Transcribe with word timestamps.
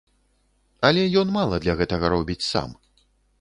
Але 0.89 1.03
ён 1.21 1.27
мала 1.35 1.59
для 1.67 1.75
гэтага 1.83 2.05
робіць 2.15 2.41
сам. 2.51 2.69